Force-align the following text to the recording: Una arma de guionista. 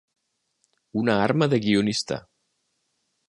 Una 1.01 1.17
arma 1.25 1.49
de 1.53 1.59
guionista. 1.65 2.19